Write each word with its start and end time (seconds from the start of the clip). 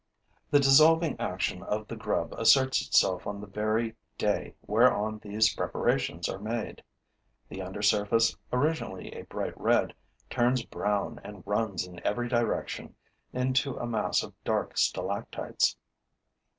The 0.49 0.57
dissolving 0.59 1.19
action 1.19 1.61
of 1.61 1.87
the 1.87 1.95
grub 1.95 2.33
asserts 2.33 2.81
itself 2.81 3.27
on 3.27 3.39
the 3.39 3.45
very 3.45 3.95
day 4.17 4.55
whereon 4.65 5.19
these 5.19 5.53
preparations 5.53 6.27
are 6.27 6.39
made. 6.39 6.81
The 7.49 7.61
undersurface, 7.61 8.35
originally 8.51 9.13
a 9.13 9.25
bright 9.25 9.55
red, 9.61 9.93
turns 10.27 10.63
brown 10.65 11.21
and 11.23 11.43
runs 11.45 11.85
in 11.85 12.01
every 12.03 12.29
direction 12.29 12.95
into 13.31 13.77
a 13.77 13.85
mass 13.85 14.23
of 14.23 14.33
dark 14.43 14.75
stalactites. 14.75 15.77